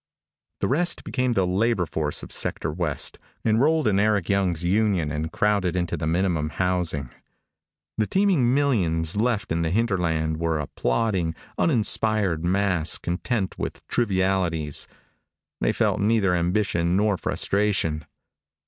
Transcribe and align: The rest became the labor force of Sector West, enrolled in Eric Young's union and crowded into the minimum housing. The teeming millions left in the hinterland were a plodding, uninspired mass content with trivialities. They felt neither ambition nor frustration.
The 0.61 0.67
rest 0.67 1.03
became 1.03 1.33
the 1.33 1.45
labor 1.45 1.85
force 1.85 2.23
of 2.23 2.31
Sector 2.31 2.71
West, 2.71 3.19
enrolled 3.45 3.87
in 3.87 3.99
Eric 3.99 4.29
Young's 4.29 4.63
union 4.63 5.11
and 5.11 5.31
crowded 5.31 5.75
into 5.75 5.95
the 5.95 6.07
minimum 6.07 6.49
housing. 6.49 7.11
The 7.99 8.07
teeming 8.07 8.51
millions 8.51 9.15
left 9.15 9.51
in 9.51 9.61
the 9.61 9.69
hinterland 9.69 10.37
were 10.37 10.57
a 10.59 10.65
plodding, 10.65 11.35
uninspired 11.59 12.43
mass 12.43 12.97
content 12.97 13.59
with 13.59 13.87
trivialities. 13.87 14.87
They 15.59 15.71
felt 15.71 15.99
neither 15.99 16.33
ambition 16.33 16.97
nor 16.97 17.15
frustration. 17.15 18.05